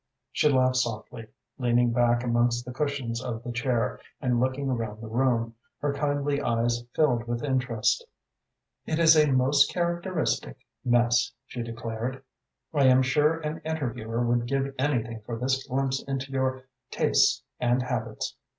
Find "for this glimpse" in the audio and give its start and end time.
15.23-16.01